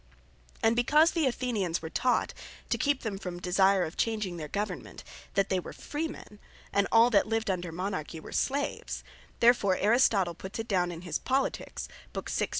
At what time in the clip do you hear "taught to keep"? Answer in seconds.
1.91-3.03